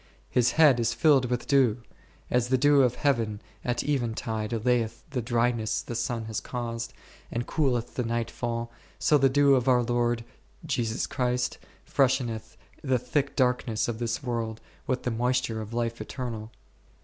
My 0.35 0.41
head 0.55 0.79
is 0.79 0.95
filled 0.95 1.29
icith 1.29 1.45
deiv; 1.45 1.77
as 2.31 2.47
the 2.47 2.57
dew 2.57 2.81
of 2.81 2.95
heaven 2.95 3.39
at 3.63 3.83
even 3.83 4.15
tide 4.15 4.49
allayeth 4.49 5.03
the 5.11 5.21
dryness 5.21 5.83
the 5.83 5.93
sun 5.93 6.25
has 6.25 6.39
caused, 6.39 6.91
and 7.31 7.45
cooleth 7.45 7.93
the 7.93 8.03
night 8.03 8.31
fall, 8.31 8.71
so 8.97 9.19
the 9.19 9.29
dew 9.29 9.53
of 9.53 9.67
our 9.67 9.83
Lord, 9.83 10.25
Jesus 10.65 11.05
Christ, 11.05 11.59
fresheneth 11.85 12.57
the 12.81 12.97
thick 12.97 13.35
darkness 13.35 13.87
of 13.87 13.99
this 13.99 14.23
world 14.23 14.59
with 14.87 15.03
the 15.03 15.11
moisture 15.11 15.61
of 15.61 15.71
life 15.71 16.01
eternal. 16.01 16.49